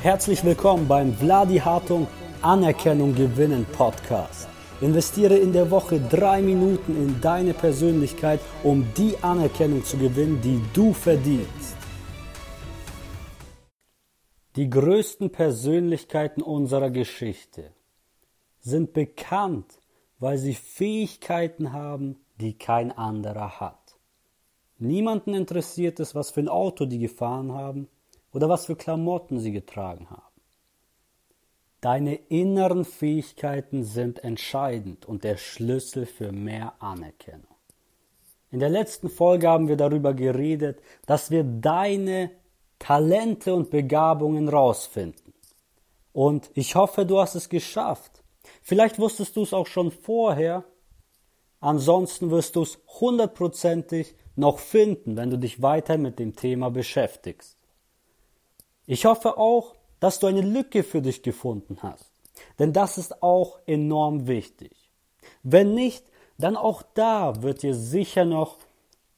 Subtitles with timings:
[0.00, 2.06] Herzlich willkommen beim Vladi Hartung
[2.40, 4.48] Anerkennung gewinnen Podcast.
[4.80, 10.62] Investiere in der Woche drei Minuten in deine Persönlichkeit, um die Anerkennung zu gewinnen, die
[10.72, 11.76] du verdienst.
[14.54, 17.72] Die größten Persönlichkeiten unserer Geschichte
[18.60, 19.80] sind bekannt,
[20.20, 23.98] weil sie Fähigkeiten haben, die kein anderer hat.
[24.78, 27.88] Niemanden interessiert es, was für ein Auto die gefahren haben
[28.32, 30.22] oder was für Klamotten sie getragen haben.
[31.80, 37.54] Deine inneren Fähigkeiten sind entscheidend und der Schlüssel für mehr Anerkennung.
[38.50, 42.30] In der letzten Folge haben wir darüber geredet, dass wir deine
[42.78, 45.34] Talente und Begabungen rausfinden.
[46.12, 48.24] Und ich hoffe, du hast es geschafft.
[48.62, 50.64] Vielleicht wusstest du es auch schon vorher.
[51.60, 57.57] Ansonsten wirst du es hundertprozentig noch finden, wenn du dich weiter mit dem Thema beschäftigst.
[58.90, 62.10] Ich hoffe auch, dass du eine Lücke für dich gefunden hast.
[62.58, 64.72] Denn das ist auch enorm wichtig.
[65.42, 66.06] Wenn nicht,
[66.38, 68.56] dann auch da wird dir sicher noch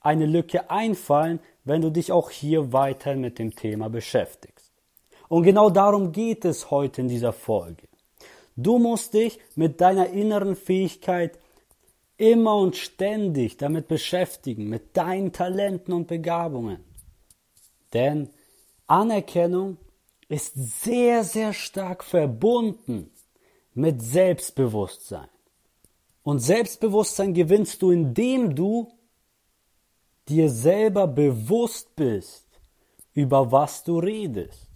[0.00, 4.72] eine Lücke einfallen, wenn du dich auch hier weiter mit dem Thema beschäftigst.
[5.28, 7.86] Und genau darum geht es heute in dieser Folge.
[8.56, 11.38] Du musst dich mit deiner inneren Fähigkeit
[12.16, 16.82] immer und ständig damit beschäftigen, mit deinen Talenten und Begabungen.
[17.92, 18.30] Denn
[18.90, 19.76] Anerkennung
[20.28, 23.10] ist sehr, sehr stark verbunden
[23.72, 25.28] mit Selbstbewusstsein.
[26.24, 28.92] Und Selbstbewusstsein gewinnst du, indem du
[30.28, 32.46] dir selber bewusst bist,
[33.14, 34.68] über was du redest,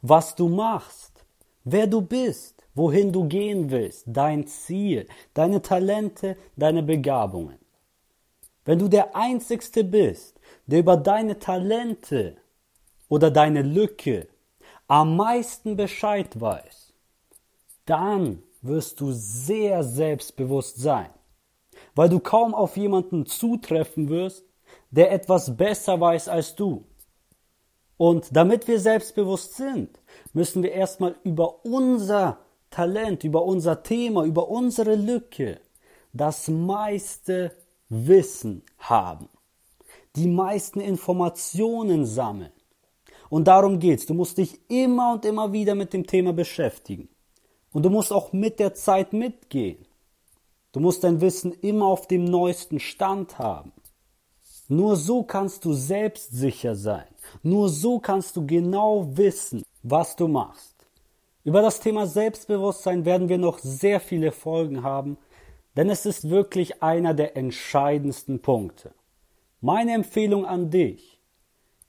[0.00, 1.24] was du machst,
[1.64, 7.58] wer du bist, wohin du gehen willst, dein Ziel, deine Talente, deine Begabungen.
[8.64, 12.41] Wenn du der Einzigste bist, der über deine Talente
[13.12, 14.26] oder deine Lücke
[14.88, 16.94] am meisten Bescheid weiß,
[17.84, 21.10] dann wirst du sehr selbstbewusst sein,
[21.94, 24.46] weil du kaum auf jemanden zutreffen wirst,
[24.90, 26.86] der etwas besser weiß als du.
[27.98, 29.90] Und damit wir selbstbewusst sind,
[30.32, 32.38] müssen wir erstmal über unser
[32.70, 35.60] Talent, über unser Thema, über unsere Lücke
[36.14, 37.54] das meiste
[37.90, 39.28] Wissen haben,
[40.16, 42.52] die meisten Informationen sammeln
[43.32, 44.04] und darum geht's.
[44.04, 47.08] Du musst dich immer und immer wieder mit dem Thema beschäftigen.
[47.72, 49.86] Und du musst auch mit der Zeit mitgehen.
[50.72, 53.72] Du musst dein Wissen immer auf dem neuesten Stand haben.
[54.68, 57.06] Nur so kannst du selbstsicher sein.
[57.42, 60.76] Nur so kannst du genau wissen, was du machst.
[61.42, 65.16] Über das Thema Selbstbewusstsein werden wir noch sehr viele Folgen haben,
[65.74, 68.92] denn es ist wirklich einer der entscheidendsten Punkte.
[69.62, 71.11] Meine Empfehlung an dich,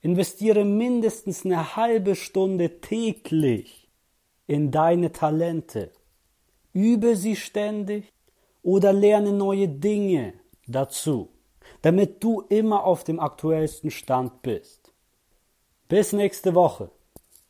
[0.04, 3.90] Investiere mindestens eine halbe Stunde täglich
[4.46, 5.92] in deine Talente.
[6.74, 8.12] Übe sie ständig
[8.62, 10.34] oder lerne neue Dinge
[10.66, 11.30] dazu,
[11.80, 14.92] damit du immer auf dem aktuellsten Stand bist.
[15.88, 16.90] Bis nächste Woche.